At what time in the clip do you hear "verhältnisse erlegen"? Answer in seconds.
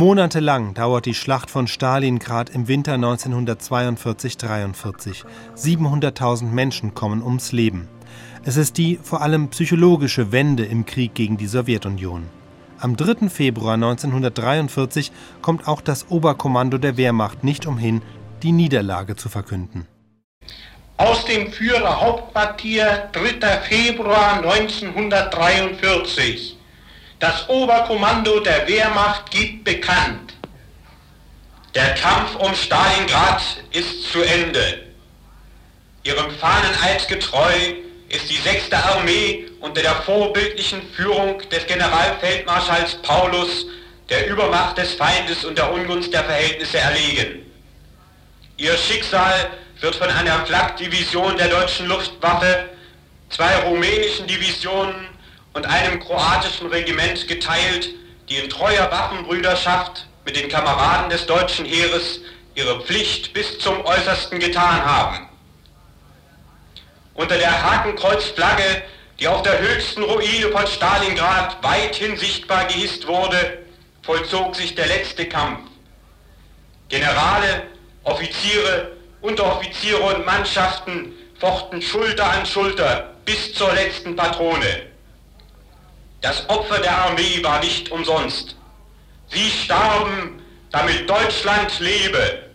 46.24-47.44